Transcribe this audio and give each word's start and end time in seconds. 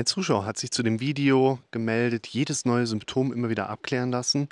Ein 0.00 0.06
Zuschauer 0.06 0.46
hat 0.46 0.56
sich 0.56 0.70
zu 0.70 0.82
dem 0.82 0.98
Video 0.98 1.58
gemeldet, 1.72 2.26
jedes 2.26 2.64
neue 2.64 2.86
Symptom 2.86 3.34
immer 3.34 3.50
wieder 3.50 3.68
abklären 3.68 4.10
lassen 4.10 4.48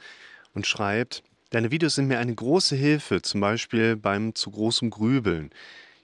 und 0.53 0.67
schreibt, 0.67 1.23
deine 1.49 1.71
Videos 1.71 1.95
sind 1.95 2.07
mir 2.07 2.19
eine 2.19 2.35
große 2.35 2.77
Hilfe, 2.77 3.23
zum 3.23 3.41
Beispiel 3.41 3.97
beim 3.97 4.35
zu 4.35 4.51
großem 4.51 4.91
Grübeln. 4.91 5.49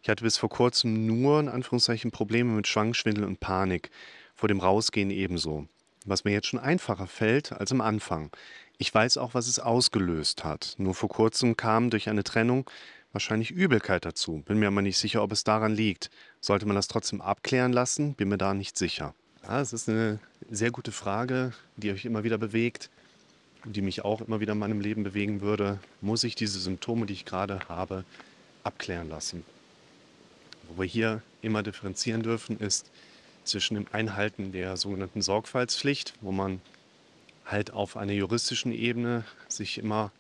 Ich 0.03 0.09
hatte 0.09 0.25
bis 0.25 0.38
vor 0.38 0.49
kurzem 0.49 1.04
nur 1.04 1.41
in 1.41 1.51
Anführungszeichen 1.51 2.11
Probleme 2.11 2.53
mit 2.53 2.67
Schwangschwindel 2.67 3.25
und 3.25 3.38
Panik, 3.38 3.91
vor 4.35 4.49
dem 4.49 4.61
Rausgehen 4.61 5.11
ebenso. 5.11 5.69
Was 6.07 6.25
mir 6.25 6.33
jetzt 6.33 6.47
schon 6.47 6.59
einfacher 6.59 7.07
fällt 7.07 7.53
als 7.53 7.71
am 7.71 7.83
Anfang. 7.83 8.31
Ich 8.79 8.95
weiß 8.95 9.19
auch, 9.19 9.35
was 9.35 9.47
es 9.47 9.59
ausgelöst 9.59 10.43
hat. 10.43 10.75
Nur 10.79 10.95
vor 10.95 11.11
kurzem 11.11 11.55
kam 11.55 11.91
durch 11.91 12.09
eine 12.09 12.25
Trennung 12.25 12.71
wahrscheinlich 13.13 13.51
Übelkeit 13.51 14.07
dazu. 14.07 14.43
Bin 14.47 14.59
mir 14.59 14.69
aber 14.69 14.81
nicht 14.81 14.97
sicher, 14.97 15.23
ob 15.23 15.33
es 15.33 15.45
daran 15.45 15.75
liegt. 15.75 16.09
Sollte 16.41 16.65
man 16.65 16.77
das 16.77 16.89
trotzdem 16.89 17.21
abklären 17.21 17.75
lassen? 17.75 18.15
Bin 18.15 18.31
mir 18.31 18.39
da 18.39 18.55
nicht 18.55 18.79
sicher. 18.79 19.15
Ja, 19.47 19.61
es 19.61 19.75
ist 19.75 19.91
eine 19.91 20.19
sehr 20.51 20.71
gute 20.71 20.91
Frage, 20.91 21.52
die 21.77 21.91
euch 21.91 22.07
immer 22.07 22.25
wieder 22.25 22.39
bewegt 22.39 22.89
und 23.66 23.77
die 23.77 23.83
mich 23.83 24.02
auch 24.02 24.23
immer 24.23 24.41
wieder 24.41 24.52
in 24.52 24.59
meinem 24.59 24.80
Leben 24.80 25.02
bewegen 25.02 25.43
würde. 25.43 25.79
Muss 26.01 26.25
ich 26.25 26.35
diese 26.35 26.59
Symptome, 26.59 27.05
die 27.05 27.12
ich 27.12 27.27
gerade 27.27 27.61
habe, 27.69 28.05
abklären 28.62 29.11
lassen? 29.11 29.45
Wo 30.69 30.80
wir 30.80 30.88
hier 30.88 31.21
immer 31.43 31.62
differenzieren 31.62 32.23
dürfen, 32.23 32.59
ist 32.59 32.91
zwischen 33.45 33.75
dem 33.75 33.87
Einhalten 33.93 34.52
der 34.52 34.79
sogenannten 34.79 35.21
Sorgfaltspflicht, 35.21 36.15
wo 36.23 36.33
man 36.33 36.63
halt 37.45 37.71
auf 37.71 37.99
einer 37.99 38.13
juristischen 38.13 38.73
Ebene 38.73 39.24
sich 39.49 39.77
immer 39.77 40.11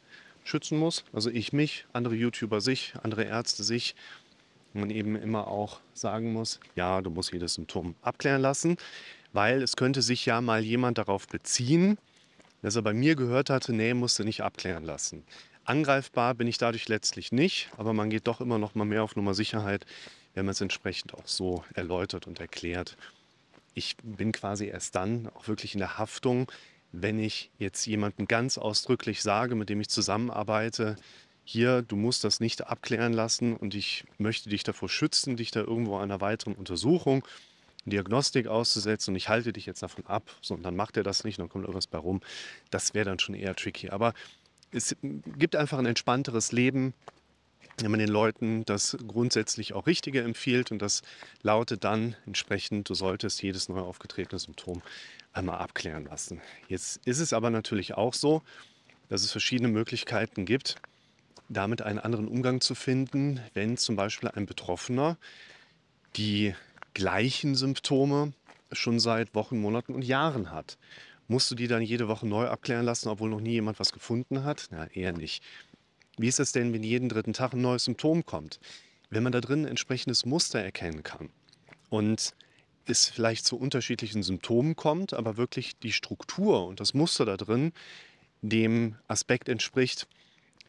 schützen 0.44 0.78
muss. 0.78 1.02
Also 1.14 1.30
ich 1.30 1.54
mich, 1.54 1.86
andere 1.94 2.14
YouTuber 2.14 2.60
sich, 2.60 2.92
andere 3.02 3.24
Ärzte 3.24 3.64
sich. 3.64 3.94
Man 4.74 4.90
eben 4.90 5.14
immer 5.14 5.46
auch 5.46 5.80
sagen 5.94 6.32
muss, 6.32 6.58
ja, 6.74 7.00
du 7.00 7.10
musst 7.10 7.32
jedes 7.32 7.54
Symptom 7.54 7.94
abklären 8.02 8.42
lassen, 8.42 8.76
weil 9.32 9.62
es 9.62 9.76
könnte 9.76 10.02
sich 10.02 10.26
ja 10.26 10.40
mal 10.40 10.64
jemand 10.64 10.98
darauf 10.98 11.28
beziehen, 11.28 11.96
dass 12.60 12.76
er 12.76 12.82
bei 12.82 12.92
mir 12.92 13.14
gehört 13.14 13.50
hatte, 13.50 13.72
nee, 13.72 13.94
musste 13.94 14.24
nicht 14.24 14.42
abklären 14.42 14.84
lassen. 14.84 15.24
Angreifbar 15.64 16.34
bin 16.34 16.48
ich 16.48 16.58
dadurch 16.58 16.88
letztlich 16.88 17.30
nicht, 17.30 17.70
aber 17.76 17.92
man 17.92 18.10
geht 18.10 18.26
doch 18.26 18.40
immer 18.40 18.58
noch 18.58 18.74
mal 18.74 18.84
mehr 18.84 19.04
auf 19.04 19.16
Nummer 19.16 19.34
Sicherheit, 19.34 19.86
wenn 20.34 20.44
man 20.44 20.52
es 20.52 20.60
entsprechend 20.60 21.14
auch 21.14 21.26
so 21.26 21.64
erläutert 21.74 22.26
und 22.26 22.40
erklärt. 22.40 22.96
Ich 23.74 23.96
bin 24.02 24.32
quasi 24.32 24.66
erst 24.66 24.94
dann 24.94 25.28
auch 25.34 25.46
wirklich 25.46 25.74
in 25.74 25.78
der 25.80 25.98
Haftung, 25.98 26.50
wenn 26.90 27.18
ich 27.18 27.50
jetzt 27.58 27.86
jemanden 27.86 28.26
ganz 28.26 28.58
ausdrücklich 28.58 29.22
sage, 29.22 29.54
mit 29.54 29.68
dem 29.68 29.80
ich 29.80 29.88
zusammenarbeite, 29.88 30.96
hier, 31.44 31.82
du 31.82 31.96
musst 31.96 32.24
das 32.24 32.40
nicht 32.40 32.66
abklären 32.66 33.12
lassen 33.12 33.56
und 33.56 33.74
ich 33.74 34.04
möchte 34.18 34.48
dich 34.48 34.62
davor 34.62 34.88
schützen, 34.88 35.36
dich 35.36 35.50
da 35.50 35.60
irgendwo 35.60 35.98
einer 35.98 36.20
weiteren 36.20 36.54
Untersuchung, 36.54 37.24
Diagnostik 37.84 38.46
auszusetzen 38.46 39.12
und 39.12 39.16
ich 39.16 39.28
halte 39.28 39.52
dich 39.52 39.66
jetzt 39.66 39.82
davon 39.82 40.06
ab, 40.06 40.34
so, 40.40 40.54
und 40.54 40.62
dann 40.62 40.74
macht 40.74 40.96
er 40.96 41.02
das 41.02 41.24
nicht, 41.24 41.38
dann 41.38 41.50
kommt 41.50 41.64
irgendwas 41.64 41.86
bei 41.86 41.98
rum. 41.98 42.22
Das 42.70 42.94
wäre 42.94 43.04
dann 43.04 43.18
schon 43.18 43.34
eher 43.34 43.54
tricky. 43.54 43.90
Aber 43.90 44.14
es 44.70 44.96
gibt 45.36 45.54
einfach 45.54 45.78
ein 45.78 45.86
entspannteres 45.86 46.50
Leben, 46.50 46.94
wenn 47.78 47.90
man 47.90 48.00
den 48.00 48.08
Leuten 48.08 48.64
das 48.64 48.96
grundsätzlich 49.06 49.72
auch 49.74 49.86
Richtige 49.86 50.22
empfiehlt 50.22 50.70
und 50.70 50.80
das 50.80 51.02
lautet 51.42 51.84
dann 51.84 52.16
entsprechend, 52.24 52.88
du 52.88 52.94
solltest 52.94 53.42
jedes 53.42 53.68
neu 53.68 53.80
aufgetretene 53.80 54.38
Symptom 54.38 54.80
einmal 55.32 55.58
abklären 55.58 56.04
lassen. 56.04 56.40
Jetzt 56.68 57.00
ist 57.04 57.18
es 57.18 57.32
aber 57.32 57.50
natürlich 57.50 57.94
auch 57.94 58.14
so, 58.14 58.42
dass 59.08 59.22
es 59.22 59.32
verschiedene 59.32 59.68
Möglichkeiten 59.68 60.46
gibt, 60.46 60.76
damit 61.48 61.82
einen 61.82 61.98
anderen 61.98 62.28
Umgang 62.28 62.60
zu 62.60 62.74
finden, 62.74 63.40
wenn 63.52 63.76
zum 63.76 63.96
Beispiel 63.96 64.30
ein 64.30 64.46
Betroffener 64.46 65.18
die 66.16 66.54
gleichen 66.94 67.54
Symptome 67.54 68.32
schon 68.72 69.00
seit 69.00 69.34
Wochen, 69.34 69.60
Monaten 69.60 69.94
und 69.94 70.02
Jahren 70.02 70.50
hat. 70.50 70.78
Musst 71.26 71.50
du 71.50 71.54
die 71.54 71.68
dann 71.68 71.82
jede 71.82 72.08
Woche 72.08 72.26
neu 72.26 72.46
abklären 72.46 72.84
lassen, 72.84 73.08
obwohl 73.08 73.30
noch 73.30 73.40
nie 73.40 73.52
jemand 73.52 73.80
was 73.80 73.92
gefunden 73.92 74.44
hat? 74.44 74.68
Na, 74.70 74.86
eher 74.88 75.12
nicht. 75.12 75.42
Wie 76.16 76.28
ist 76.28 76.38
es 76.38 76.52
denn, 76.52 76.72
wenn 76.72 76.82
jeden 76.82 77.08
dritten 77.08 77.32
Tag 77.32 77.52
ein 77.54 77.60
neues 77.60 77.84
Symptom 77.84 78.24
kommt? 78.24 78.60
Wenn 79.10 79.22
man 79.22 79.32
da 79.32 79.40
drin 79.40 79.64
ein 79.64 79.68
entsprechendes 79.68 80.26
Muster 80.26 80.60
erkennen 80.60 81.02
kann 81.02 81.30
und 81.88 82.34
es 82.86 83.08
vielleicht 83.08 83.46
zu 83.46 83.56
unterschiedlichen 83.56 84.22
Symptomen 84.22 84.76
kommt, 84.76 85.14
aber 85.14 85.36
wirklich 85.36 85.78
die 85.78 85.92
Struktur 85.92 86.66
und 86.66 86.80
das 86.80 86.94
Muster 86.94 87.24
da 87.24 87.36
drin 87.36 87.72
dem 88.42 88.96
Aspekt 89.08 89.48
entspricht, 89.48 90.06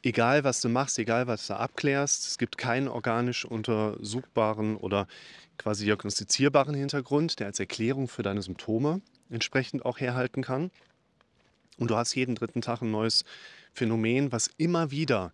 egal 0.05 0.43
was 0.43 0.61
du 0.61 0.69
machst, 0.69 0.99
egal 0.99 1.27
was 1.27 1.47
du 1.47 1.55
abklärst, 1.55 2.27
es 2.27 2.37
gibt 2.37 2.57
keinen 2.57 2.87
organisch 2.87 3.43
untersuchbaren 3.43 4.77
oder 4.77 5.07
quasi 5.57 5.85
diagnostizierbaren 5.85 6.75
Hintergrund, 6.75 7.39
der 7.39 7.47
als 7.47 7.59
Erklärung 7.59 8.07
für 8.07 8.21
deine 8.21 8.41
Symptome 8.41 9.01
entsprechend 9.29 9.83
auch 9.83 9.99
herhalten 9.99 10.43
kann. 10.43 10.69
Und 11.77 11.89
du 11.89 11.95
hast 11.97 12.13
jeden 12.13 12.35
dritten 12.35 12.61
Tag 12.61 12.81
ein 12.81 12.91
neues 12.91 13.25
Phänomen, 13.73 14.31
was 14.31 14.49
immer 14.57 14.91
wieder 14.91 15.33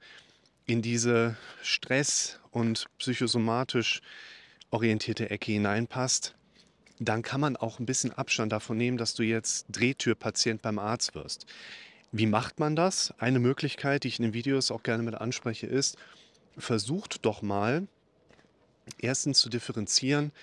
in 0.66 0.82
diese 0.82 1.36
Stress- 1.62 2.40
und 2.52 2.86
psychosomatisch 2.98 4.02
orientierte 4.70 5.30
Ecke 5.30 5.52
hineinpasst, 5.52 6.34
dann 7.00 7.24
kann 7.24 7.42
man 7.42 7.58
auch 7.58 7.80
ein 7.80 7.86
bisschen 7.86 8.14
Abstand 8.14 8.54
davon 8.54 8.78
nehmen, 8.78 8.98
dass 8.98 9.16
du 9.16 9.24
jetzt 9.24 9.66
Drehtürpatient 9.70 10.62
beim 10.62 10.80
Arzt 10.80 11.14
wirst. 11.14 11.46
Wie 12.12 12.26
macht 12.26 12.60
man 12.60 12.76
das? 12.76 13.14
Eine 13.20 13.40
Möglichkeit, 13.40 14.04
die 14.04 14.10
ich 14.10 14.20
in 14.20 14.24
den 14.24 14.34
Videos 14.34 14.70
auch 14.70 14.84
gerne 14.84 15.04
mit 15.04 15.16
anspreche, 15.16 15.66
ist, 15.66 15.98
versucht 16.58 17.26
doch 17.26 17.42
mal 17.42 17.88
erstens 18.98 19.40
zu 19.40 19.50
differenzieren, 19.50 20.34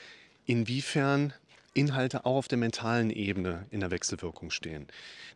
inwiefern 0.47 1.35
Inhalte 1.75 2.25
auch 2.25 2.37
auf 2.37 2.49
der 2.49 2.57
mentalen 2.57 3.11
Ebene 3.11 3.67
in 3.71 3.81
der 3.81 3.91
Wechselwirkung 3.91 4.51
stehen. 4.51 4.87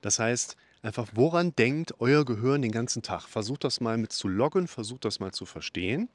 Das 0.00 0.18
heißt, 0.18 0.56
einfach 0.82 1.08
woran 1.12 1.54
denkt 1.54 2.00
euer 2.00 2.24
Gehirn 2.24 2.62
den 2.62 2.72
ganzen 2.72 3.02
Tag? 3.02 3.26
Versucht 3.28 3.64
das 3.64 3.80
mal 3.80 3.98
mit 3.98 4.12
zu 4.12 4.26
loggen, 4.26 4.68
versucht 4.68 5.04
das 5.04 5.20
mal 5.20 5.32
zu 5.32 5.44
verstehen 5.44 6.08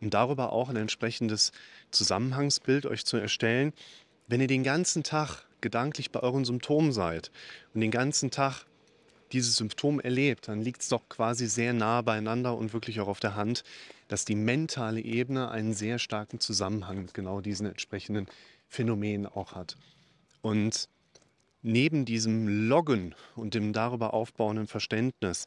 und 0.00 0.14
darüber 0.14 0.52
auch 0.52 0.70
ein 0.70 0.76
entsprechendes 0.76 1.52
Zusammenhangsbild 1.90 2.86
euch 2.86 3.04
zu 3.04 3.18
erstellen, 3.18 3.74
wenn 4.28 4.40
ihr 4.40 4.46
den 4.46 4.64
ganzen 4.64 5.02
Tag 5.02 5.44
gedanklich 5.60 6.10
bei 6.10 6.20
euren 6.20 6.46
Symptomen 6.46 6.92
seid 6.92 7.30
und 7.74 7.82
den 7.82 7.90
ganzen 7.90 8.30
Tag 8.30 8.64
dieses 9.32 9.56
Symptom 9.56 10.00
erlebt, 10.00 10.48
dann 10.48 10.60
liegt 10.60 10.82
es 10.82 10.88
doch 10.88 11.08
quasi 11.08 11.46
sehr 11.46 11.72
nah 11.72 12.02
beieinander 12.02 12.56
und 12.56 12.72
wirklich 12.72 13.00
auch 13.00 13.08
auf 13.08 13.20
der 13.20 13.34
Hand, 13.34 13.64
dass 14.08 14.24
die 14.24 14.34
mentale 14.34 15.00
Ebene 15.00 15.50
einen 15.50 15.74
sehr 15.74 15.98
starken 15.98 16.40
Zusammenhang 16.40 17.02
mit 17.02 17.14
genau 17.14 17.40
diesen 17.40 17.66
entsprechenden 17.66 18.26
Phänomenen 18.68 19.26
auch 19.26 19.52
hat. 19.52 19.76
Und 20.42 20.88
neben 21.62 22.04
diesem 22.04 22.68
Loggen 22.68 23.14
und 23.36 23.54
dem 23.54 23.72
darüber 23.72 24.14
aufbauenden 24.14 24.66
Verständnis 24.66 25.46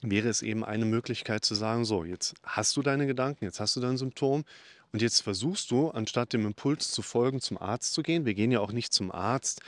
wäre 0.00 0.28
es 0.28 0.42
eben 0.42 0.64
eine 0.64 0.84
Möglichkeit 0.84 1.44
zu 1.44 1.54
sagen, 1.54 1.84
so, 1.84 2.04
jetzt 2.04 2.34
hast 2.42 2.76
du 2.76 2.82
deine 2.82 3.06
Gedanken, 3.06 3.44
jetzt 3.44 3.60
hast 3.60 3.76
du 3.76 3.80
dein 3.80 3.96
Symptom 3.96 4.44
und 4.92 5.02
jetzt 5.02 5.22
versuchst 5.22 5.70
du, 5.70 5.90
anstatt 5.90 6.32
dem 6.32 6.46
Impuls 6.46 6.90
zu 6.90 7.02
folgen, 7.02 7.40
zum 7.40 7.58
Arzt 7.58 7.94
zu 7.94 8.02
gehen. 8.02 8.26
Wir 8.26 8.34
gehen 8.34 8.50
ja 8.50 8.60
auch 8.60 8.72
nicht 8.72 8.92
zum 8.92 9.10
Arzt 9.10 9.62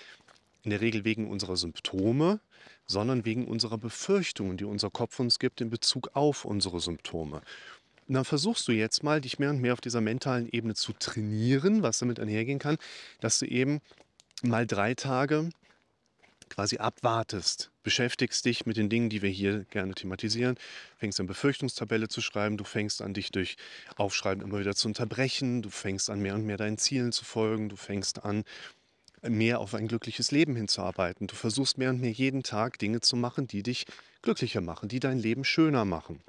in 0.64 0.70
der 0.70 0.80
Regel 0.80 1.04
wegen 1.04 1.30
unserer 1.30 1.56
Symptome, 1.56 2.40
sondern 2.86 3.24
wegen 3.24 3.46
unserer 3.46 3.78
Befürchtungen, 3.78 4.56
die 4.56 4.64
unser 4.64 4.90
Kopf 4.90 5.20
uns 5.20 5.38
gibt 5.38 5.60
in 5.60 5.70
Bezug 5.70 6.10
auf 6.14 6.44
unsere 6.44 6.80
Symptome. 6.80 7.42
Und 8.08 8.14
dann 8.14 8.24
versuchst 8.24 8.68
du 8.68 8.72
jetzt 8.72 9.02
mal, 9.02 9.20
dich 9.20 9.38
mehr 9.38 9.50
und 9.50 9.60
mehr 9.60 9.72
auf 9.72 9.80
dieser 9.80 10.00
mentalen 10.00 10.48
Ebene 10.50 10.74
zu 10.74 10.92
trainieren, 10.92 11.82
was 11.82 11.98
damit 11.98 12.20
einhergehen 12.20 12.58
kann, 12.58 12.76
dass 13.20 13.38
du 13.38 13.46
eben 13.46 13.80
mal 14.42 14.66
drei 14.66 14.94
Tage 14.94 15.50
quasi 16.50 16.76
abwartest, 16.76 17.70
beschäftigst 17.82 18.44
dich 18.44 18.66
mit 18.66 18.76
den 18.76 18.88
Dingen, 18.88 19.08
die 19.08 19.22
wir 19.22 19.30
hier 19.30 19.64
gerne 19.70 19.94
thematisieren, 19.94 20.56
fängst 20.98 21.18
an 21.18 21.26
Befürchtungstabelle 21.26 22.08
zu 22.08 22.20
schreiben, 22.20 22.56
du 22.56 22.64
fängst 22.64 23.02
an 23.02 23.14
dich 23.14 23.32
durch 23.32 23.56
Aufschreiben 23.96 24.44
immer 24.44 24.60
wieder 24.60 24.74
zu 24.74 24.88
unterbrechen, 24.88 25.62
du 25.62 25.70
fängst 25.70 26.10
an 26.10 26.20
mehr 26.20 26.34
und 26.34 26.44
mehr 26.44 26.58
deinen 26.58 26.78
Zielen 26.78 27.12
zu 27.12 27.24
folgen, 27.24 27.70
du 27.70 27.76
fängst 27.76 28.24
an 28.24 28.44
mehr 29.28 29.60
auf 29.60 29.74
ein 29.74 29.88
glückliches 29.88 30.30
Leben 30.30 30.56
hinzuarbeiten, 30.56 31.26
du 31.26 31.34
versuchst 31.34 31.78
mehr 31.78 31.90
und 31.90 32.00
mehr 32.00 32.12
jeden 32.12 32.42
Tag 32.42 32.78
Dinge 32.78 33.00
zu 33.00 33.16
machen, 33.16 33.46
die 33.46 33.62
dich 33.62 33.86
glücklicher 34.22 34.60
machen, 34.60 34.88
die 34.88 35.00
dein 35.00 35.18
Leben 35.18 35.44
schöner 35.44 35.84
machen. 35.84 36.20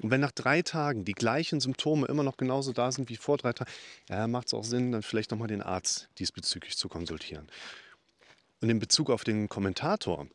Und 0.00 0.10
wenn 0.10 0.20
nach 0.20 0.32
drei 0.32 0.62
Tagen 0.62 1.04
die 1.04 1.12
gleichen 1.12 1.60
Symptome 1.60 2.06
immer 2.06 2.24
noch 2.24 2.36
genauso 2.36 2.72
da 2.72 2.90
sind 2.90 3.08
wie 3.08 3.16
vor 3.16 3.38
drei 3.38 3.52
Tagen, 3.52 3.70
ja, 4.08 4.26
macht 4.26 4.48
es 4.48 4.54
auch 4.54 4.64
Sinn, 4.64 4.92
dann 4.92 5.02
vielleicht 5.02 5.30
nochmal 5.30 5.48
den 5.48 5.62
Arzt 5.62 6.08
diesbezüglich 6.18 6.76
zu 6.76 6.88
konsultieren. 6.88 7.48
Und 8.60 8.70
in 8.70 8.78
Bezug 8.78 9.10
auf 9.10 9.24
den 9.24 9.48
Kommentator 9.48 10.26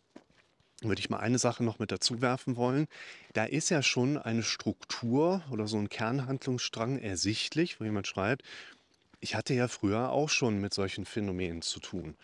würde 0.82 1.00
ich 1.00 1.10
mal 1.10 1.18
eine 1.18 1.40
Sache 1.40 1.64
noch 1.64 1.80
mit 1.80 1.92
dazu 1.92 2.22
werfen 2.22 2.56
wollen. 2.56 2.88
Da 3.34 3.46
ist 3.46 3.70
ja 3.70 3.82
schon 3.82 4.18
eine 4.18 4.44
Struktur 4.44 5.42
oder 5.50 5.68
so 5.68 5.78
ein 5.78 5.90
Kernhandlungsstrang 5.90 7.00
ersichtlich, 7.00 7.80
wo 7.80 7.84
jemand 7.84 8.08
schreibt, 8.08 8.44
ich 9.20 9.36
hatte 9.36 9.54
ja 9.54 9.68
früher 9.68 10.12
auch 10.12 10.30
schon 10.30 10.60
mit 10.60 10.74
solchen 10.74 11.06
Phänomenen 11.06 11.62
zu 11.62 11.80
tun. 11.80 12.16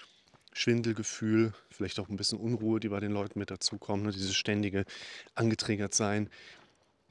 Schwindelgefühl, 0.53 1.53
vielleicht 1.69 1.99
auch 1.99 2.09
ein 2.09 2.15
bisschen 2.15 2.39
Unruhe, 2.39 2.79
die 2.79 2.89
bei 2.89 2.99
den 2.99 3.11
Leuten 3.11 3.39
mit 3.39 3.49
dazukommen, 3.49 4.05
ne? 4.05 4.11
dieses 4.11 4.35
ständige 4.35 4.85
angetriggert 5.33 5.95
sein. 5.95 6.29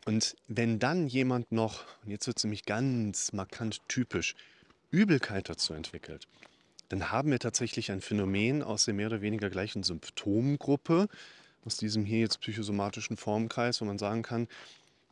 Und 0.05 0.37
wenn 0.49 0.79
dann 0.79 1.08
jemand 1.08 1.50
noch, 1.52 1.84
und 2.05 2.11
jetzt 2.11 2.26
wird 2.26 2.38
es 2.38 2.44
nämlich 2.44 2.64
ganz 2.64 3.32
markant 3.32 3.81
typisch, 3.88 4.34
Übelkeit 4.90 5.49
dazu 5.49 5.75
entwickelt, 5.75 6.28
dann 6.88 7.11
haben 7.11 7.31
wir 7.31 7.38
tatsächlich 7.38 7.90
ein 7.90 8.00
Phänomen 8.00 8.62
aus 8.62 8.85
der 8.85 8.94
mehr 8.94 9.06
oder 9.06 9.23
weniger 9.23 9.49
gleichen 9.50 9.82
Symptomgruppe, 9.82 11.08
aus 11.64 11.76
diesem 11.76 12.05
hier 12.05 12.20
jetzt 12.20 12.40
psychosomatischen 12.40 13.17
Formkreis, 13.17 13.81
wo 13.81 13.85
man 13.85 13.99
sagen 13.99 14.23
kann, 14.23 14.49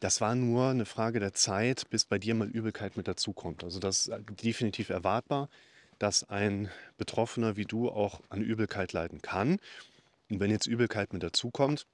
das 0.01 0.21
war 0.21 0.35
nur 0.35 0.69
eine 0.69 0.87
Frage 0.87 1.21
der 1.21 1.35
Zeit, 1.35 1.89
bis 1.91 2.05
bei 2.05 2.19
dir 2.19 2.35
mal 2.35 2.49
Übelkeit 2.49 2.97
mit 2.97 3.07
dazukommt. 3.07 3.63
Also 3.65 3.79
das 3.79 4.09
ist 4.09 4.13
definitiv 4.43 4.89
erwartbar, 4.89 5.49
dass 5.99 6.29
ein 6.29 6.71
Betroffener 6.97 7.57
wie 7.57 7.67
du 7.67 7.91
auch 7.91 8.21
an 8.31 8.41
Übelkeit 8.41 8.93
leiden 8.93 9.21
kann. 9.21 9.59
Und 10.31 10.41
wenn 10.41 10.51
jetzt 10.51 10.67
Übelkeit 10.67 11.13
mit 11.13 11.23
dazukommt, 11.23 11.87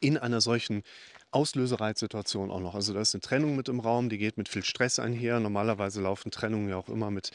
in 0.00 0.18
einer 0.18 0.42
solchen 0.42 0.82
Auslösereizsituation 1.30 2.50
auch 2.50 2.60
noch. 2.60 2.74
Also 2.74 2.92
da 2.92 3.00
ist 3.00 3.14
eine 3.14 3.22
Trennung 3.22 3.56
mit 3.56 3.68
im 3.68 3.80
Raum, 3.80 4.08
die 4.08 4.18
geht 4.18 4.36
mit 4.36 4.48
viel 4.48 4.64
Stress 4.64 4.98
einher. 4.98 5.40
Normalerweise 5.40 6.02
laufen 6.02 6.30
Trennungen 6.30 6.68
ja 6.68 6.76
auch 6.76 6.88
immer 6.88 7.10
mit 7.10 7.30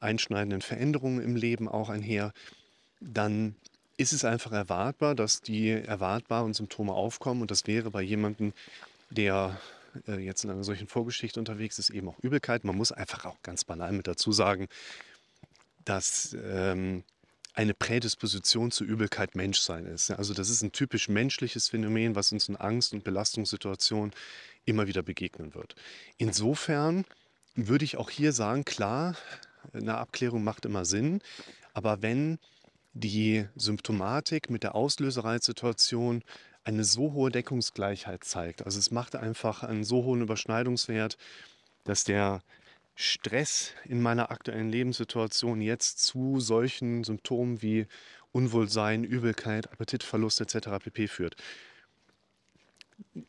einschneidenden 0.00 0.62
Veränderungen 0.62 1.22
im 1.22 1.34
Leben 1.34 1.68
auch 1.68 1.88
einher. 1.88 2.32
Dann 3.00 3.56
ist 3.96 4.12
es 4.12 4.24
einfach 4.24 4.52
erwartbar, 4.52 5.14
dass 5.14 5.40
die 5.40 5.70
erwartbaren 5.70 6.54
Symptome 6.54 6.92
aufkommen. 6.92 7.42
Und 7.42 7.50
das 7.50 7.66
wäre 7.66 7.90
bei 7.90 8.02
jemandem, 8.02 8.52
der 9.10 9.60
äh, 10.08 10.18
jetzt 10.18 10.44
in 10.44 10.50
einer 10.50 10.64
solchen 10.64 10.86
Vorgeschichte 10.86 11.38
unterwegs 11.38 11.78
ist, 11.78 11.90
eben 11.90 12.08
auch 12.08 12.18
Übelkeit. 12.20 12.64
Man 12.64 12.76
muss 12.76 12.92
einfach 12.92 13.24
auch 13.24 13.40
ganz 13.42 13.64
banal 13.64 13.92
mit 13.92 14.06
dazu 14.06 14.32
sagen, 14.32 14.68
dass 15.84 16.36
ähm, 16.42 17.04
eine 17.54 17.74
Prädisposition 17.74 18.70
zur 18.70 18.86
Übelkeit 18.86 19.36
Menschsein 19.36 19.86
ist. 19.86 20.10
Also 20.10 20.34
das 20.34 20.50
ist 20.50 20.62
ein 20.62 20.72
typisch 20.72 21.08
menschliches 21.08 21.68
Phänomen, 21.68 22.16
was 22.16 22.32
uns 22.32 22.48
in 22.48 22.56
Angst- 22.56 22.92
und 22.92 23.04
Belastungssituationen 23.04 24.12
immer 24.64 24.86
wieder 24.86 25.02
begegnen 25.02 25.54
wird. 25.54 25.76
Insofern 26.18 27.04
würde 27.54 27.84
ich 27.84 27.96
auch 27.96 28.10
hier 28.10 28.32
sagen, 28.32 28.64
klar, 28.64 29.14
eine 29.72 29.96
Abklärung 29.96 30.42
macht 30.42 30.64
immer 30.64 30.84
Sinn, 30.84 31.20
aber 31.72 32.02
wenn 32.02 32.38
die 32.92 33.46
Symptomatik 33.56 34.50
mit 34.50 34.62
der 34.62 34.74
Auslösereizsituation 34.74 36.22
eine 36.64 36.84
so 36.84 37.12
hohe 37.12 37.30
Deckungsgleichheit 37.30 38.24
zeigt. 38.24 38.64
Also 38.64 38.78
es 38.78 38.90
macht 38.90 39.16
einfach 39.16 39.62
einen 39.62 39.84
so 39.84 40.04
hohen 40.04 40.22
Überschneidungswert, 40.22 41.18
dass 41.84 42.04
der 42.04 42.42
Stress 42.96 43.72
in 43.84 44.00
meiner 44.00 44.30
aktuellen 44.30 44.70
Lebenssituation 44.70 45.60
jetzt 45.60 45.98
zu 45.98 46.40
solchen 46.40 47.04
Symptomen 47.04 47.60
wie 47.60 47.86
Unwohlsein, 48.32 49.04
Übelkeit, 49.04 49.70
Appetitverlust 49.72 50.40
etc. 50.40 50.68
pp 50.82 51.08
führt. 51.08 51.36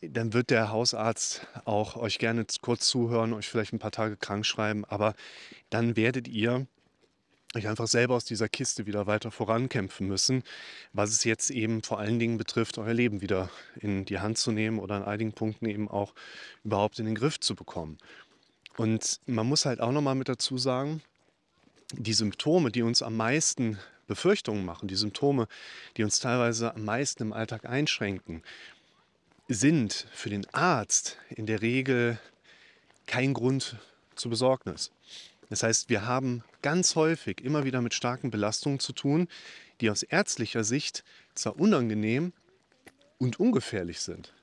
Dann 0.02 0.34
wird 0.34 0.52
der 0.52 0.72
Hausarzt 0.72 1.48
auch 1.66 1.96
euch 1.96 2.20
gerne 2.20 2.46
kurz 2.62 2.88
zuhören, 2.88 3.34
euch 3.34 3.50
vielleicht 3.50 3.74
ein 3.74 3.80
paar 3.80 3.92
Tage 3.92 4.16
krank 4.16 4.46
schreiben, 4.46 4.86
aber 4.86 5.16
dann 5.70 5.96
werdet 5.96 6.28
ihr 6.28 6.68
euch 7.56 7.68
einfach 7.68 7.88
selber 7.88 8.16
aus 8.16 8.26
dieser 8.26 8.50
Kiste 8.50 8.86
wieder 8.86 9.08
weiter 9.08 9.32
vorankämpfen 9.32 10.08
müssen, 10.08 10.44
was 10.94 11.12
es 11.12 11.24
jetzt 11.24 11.50
eben 11.50 11.84
vor 11.84 12.00
allen 12.00 12.20
Dingen 12.20 12.38
betrifft, 12.38 12.78
euer 12.78 12.94
Leben 12.94 13.22
wieder 13.22 13.50
in 13.80 14.06
die 14.06 14.20
Hand 14.20 14.38
zu 14.38 14.52
nehmen 14.52 14.80
oder 14.80 14.96
an 14.96 15.04
einigen 15.04 15.34
Punkten 15.34 15.66
eben 15.66 15.90
auch 15.90 16.14
überhaupt 16.64 17.00
in 17.00 17.06
den 17.06 17.16
Griff 17.16 17.40
zu 17.40 17.56
bekommen. 17.56 17.98
Und 18.78 19.20
man 19.26 19.48
muss 19.48 19.66
halt 19.66 19.80
auch 19.80 19.92
nochmal 19.92 20.16
mit 20.16 20.28
dazu 20.28 20.58
sagen, 20.58 21.02
die 21.94 22.14
Symptome, 22.14 22.72
die 22.72 22.82
uns 22.82 23.02
am 23.02 23.16
meisten 23.16 23.80
Befürchtungen 24.08 24.66
machen, 24.66 24.88
die 24.88 24.96
Symptome, 24.96 25.48
die 25.98 26.04
uns 26.04 26.20
teilweise 26.20 26.76
am 26.76 26.84
meisten 26.84 27.24
im 27.24 27.34
Alltag 27.34 27.66
einschränken, 27.66 28.44
sind 29.48 30.08
für 30.12 30.30
den 30.30 30.46
Arzt 30.54 31.18
in 31.30 31.46
der 31.46 31.62
Regel 31.62 32.20
kein 33.06 33.34
Grund 33.34 33.78
zur 34.16 34.32
Besorgnis. 34.32 34.92
Das 35.50 35.64
heißt, 35.64 35.90
wir 35.90 36.06
haben 36.06 36.44
ganz 36.62 36.96
häufig 36.96 37.42
immer 37.42 37.66
wieder 37.66 37.82
mit 37.82 37.94
starken 37.94 38.32
Belastungen 38.32 38.80
zu 38.80 38.94
tun, 38.94 39.28
die 39.82 39.90
aus 39.90 40.04
ärztlicher 40.04 40.64
Sicht 40.64 41.04
zwar 41.36 41.60
unangenehm 41.60 42.34
und 43.18 43.40
ungefährlich 43.40 44.00
sind. 44.02 44.34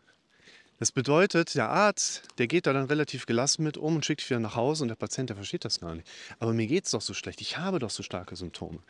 Das 0.78 0.90
bedeutet, 0.90 1.54
der 1.54 1.68
Arzt, 1.68 2.24
der 2.38 2.48
geht 2.48 2.66
da 2.66 2.72
dann 2.72 2.86
relativ 2.86 3.26
gelassen 3.26 3.62
mit 3.62 3.76
um 3.76 3.94
und 3.94 4.04
schickt 4.04 4.20
dich 4.20 4.30
wieder 4.30 4.40
nach 4.40 4.56
Hause 4.56 4.82
und 4.82 4.88
der 4.88 4.96
Patient, 4.96 5.30
der 5.30 5.36
versteht 5.36 5.64
das 5.64 5.78
gar 5.78 5.94
nicht. 5.94 6.08
Aber 6.40 6.52
mir 6.52 6.66
geht 6.66 6.86
es 6.86 6.90
doch 6.90 7.00
so 7.00 7.14
schlecht, 7.14 7.40
ich 7.40 7.56
habe 7.56 7.78
doch 7.78 7.90
so 7.90 8.02
starke 8.02 8.34
Symptome. 8.34 8.80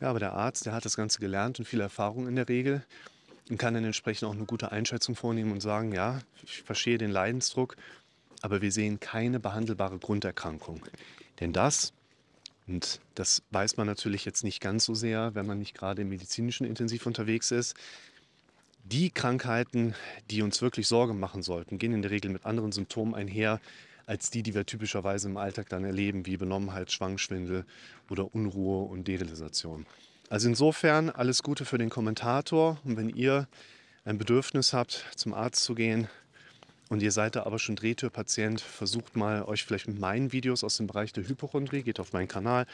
Ja, 0.00 0.10
aber 0.10 0.18
der 0.18 0.32
Arzt, 0.32 0.66
der 0.66 0.72
hat 0.72 0.84
das 0.84 0.96
Ganze 0.96 1.20
gelernt 1.20 1.60
und 1.60 1.64
viel 1.64 1.80
Erfahrung 1.80 2.26
in 2.26 2.34
der 2.34 2.48
Regel 2.48 2.84
und 3.50 3.56
kann 3.56 3.74
dann 3.74 3.84
entsprechend 3.84 4.28
auch 4.28 4.34
eine 4.34 4.46
gute 4.46 4.72
Einschätzung 4.72 5.14
vornehmen 5.14 5.52
und 5.52 5.60
sagen, 5.60 5.92
ja, 5.92 6.20
ich 6.42 6.62
verstehe 6.62 6.98
den 6.98 7.12
Leidensdruck, 7.12 7.76
aber 8.42 8.60
wir 8.60 8.72
sehen 8.72 8.98
keine 8.98 9.38
behandelbare 9.38 9.98
Grunderkrankung. 9.98 10.82
Denn 11.40 11.52
das, 11.52 11.92
und 12.66 13.00
das 13.14 13.42
weiß 13.50 13.76
man 13.76 13.86
natürlich 13.86 14.24
jetzt 14.24 14.44
nicht 14.44 14.60
ganz 14.60 14.84
so 14.84 14.94
sehr, 14.94 15.34
wenn 15.34 15.46
man 15.46 15.58
nicht 15.58 15.74
gerade 15.74 16.02
im 16.02 16.08
medizinischen 16.08 16.66
Intensiv 16.66 17.06
unterwegs 17.06 17.50
ist, 17.50 17.74
die 18.84 19.10
Krankheiten, 19.10 19.94
die 20.30 20.42
uns 20.42 20.62
wirklich 20.62 20.88
Sorge 20.88 21.14
machen 21.14 21.42
sollten, 21.42 21.78
gehen 21.78 21.92
in 21.92 22.02
der 22.02 22.10
Regel 22.10 22.30
mit 22.30 22.46
anderen 22.46 22.72
Symptomen 22.72 23.14
einher, 23.14 23.60
als 24.06 24.30
die, 24.30 24.42
die 24.42 24.54
wir 24.54 24.64
typischerweise 24.64 25.28
im 25.28 25.36
Alltag 25.36 25.68
dann 25.68 25.84
erleben, 25.84 26.24
wie 26.24 26.38
Benommenheit, 26.38 26.90
Schwangschwindel 26.90 27.66
oder 28.08 28.34
Unruhe 28.34 28.86
und 28.86 29.06
Derealisation. 29.06 29.84
Also 30.30 30.48
insofern 30.48 31.10
alles 31.10 31.42
Gute 31.42 31.66
für 31.66 31.76
den 31.76 31.90
Kommentator. 31.90 32.78
Und 32.84 32.96
wenn 32.96 33.10
ihr 33.10 33.48
ein 34.06 34.16
Bedürfnis 34.16 34.72
habt, 34.72 35.04
zum 35.14 35.34
Arzt 35.34 35.62
zu 35.62 35.74
gehen, 35.74 36.08
und 36.88 37.02
ihr 37.02 37.12
seid 37.12 37.36
da 37.36 37.44
aber 37.44 37.58
schon 37.58 37.76
Drehtürpatient, 37.76 38.60
versucht 38.60 39.16
mal 39.16 39.42
euch 39.42 39.64
vielleicht 39.64 39.88
mit 39.88 39.98
meinen 39.98 40.32
Videos 40.32 40.64
aus 40.64 40.76
dem 40.76 40.86
Bereich 40.86 41.12
der 41.12 41.28
Hypochondrie, 41.28 41.82
geht 41.82 42.00
auf 42.00 42.12
meinen 42.12 42.28
Kanal, 42.28 42.66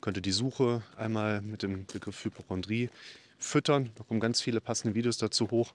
könnt 0.00 0.18
ihr 0.18 0.22
die 0.22 0.32
Suche 0.32 0.82
einmal 0.96 1.40
mit 1.40 1.62
dem 1.62 1.86
Begriff 1.86 2.24
Hypochondrie 2.24 2.90
füttern. 3.38 3.90
Da 3.96 4.04
kommen 4.04 4.20
ganz 4.20 4.40
viele 4.40 4.60
passende 4.60 4.94
Videos 4.94 5.18
dazu 5.18 5.50
hoch. 5.50 5.72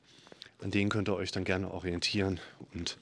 An 0.62 0.72
denen 0.72 0.90
könnt 0.90 1.10
ihr 1.10 1.16
euch 1.16 1.32
dann 1.32 1.44
gerne 1.44 1.72
orientieren 1.72 2.40
und 2.74 2.98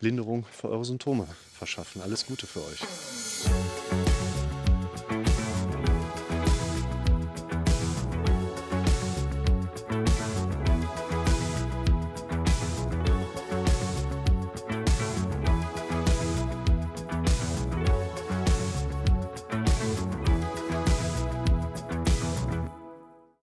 Linderung 0.00 0.46
für 0.50 0.68
eure 0.68 0.84
Symptome 0.84 1.26
verschaffen. 1.52 2.02
Alles 2.02 2.26
Gute 2.26 2.46
für 2.46 2.60
euch. 2.60 2.80